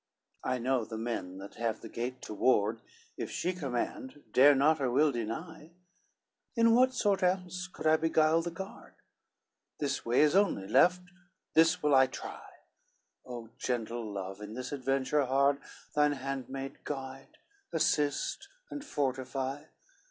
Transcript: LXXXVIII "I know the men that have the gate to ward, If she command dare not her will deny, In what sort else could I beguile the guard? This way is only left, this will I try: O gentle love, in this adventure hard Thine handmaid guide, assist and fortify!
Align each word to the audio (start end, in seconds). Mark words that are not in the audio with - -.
LXXXVIII 0.43 0.55
"I 0.55 0.57
know 0.57 0.83
the 0.83 0.97
men 0.97 1.37
that 1.37 1.55
have 1.57 1.81
the 1.81 1.87
gate 1.87 2.23
to 2.23 2.33
ward, 2.33 2.81
If 3.17 3.29
she 3.29 3.53
command 3.53 4.23
dare 4.33 4.55
not 4.55 4.79
her 4.79 4.89
will 4.89 5.11
deny, 5.11 5.73
In 6.55 6.73
what 6.73 6.95
sort 6.95 7.21
else 7.21 7.67
could 7.67 7.85
I 7.85 7.97
beguile 7.97 8.41
the 8.41 8.49
guard? 8.49 8.95
This 9.77 10.03
way 10.03 10.21
is 10.21 10.35
only 10.35 10.67
left, 10.67 11.01
this 11.53 11.83
will 11.83 11.93
I 11.93 12.07
try: 12.07 12.41
O 13.27 13.49
gentle 13.59 14.11
love, 14.11 14.41
in 14.41 14.55
this 14.55 14.71
adventure 14.71 15.25
hard 15.25 15.59
Thine 15.93 16.13
handmaid 16.13 16.83
guide, 16.83 17.37
assist 17.71 18.47
and 18.71 18.83
fortify! 18.83 19.65